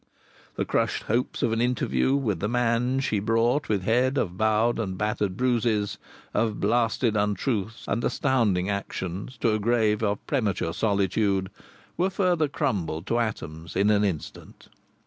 The 0.55 0.65
crushed 0.65 1.03
hopes 1.03 1.43
of 1.43 1.51
an 1.51 1.61
interview 1.61 2.15
with 2.15 2.39
the 2.39 2.47
man 2.49 3.01
she 3.01 3.19
brought 3.19 3.69
with 3.69 3.83
head 3.83 4.17
of 4.17 4.35
bowed 4.35 4.79
and 4.79 4.97
battered 4.97 5.37
bruises, 5.37 5.99
of 6.33 6.59
blasted 6.59 7.15
untruths 7.15 7.85
and 7.87 8.03
astounding 8.03 8.67
actions, 8.67 9.37
to 9.41 9.53
a 9.53 9.59
grave 9.59 10.01
of 10.01 10.25
premature 10.25 10.73
solitude 10.73 11.51
were 11.97 12.09
further 12.09 12.47
crumbled 12.47 13.05
to 13.05 13.19
atoms 13.19 13.75
in 13.75 13.91
an 13.91 14.03
instant. 14.03 14.69